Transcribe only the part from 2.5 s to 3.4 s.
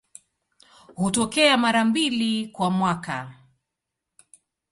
mwaka.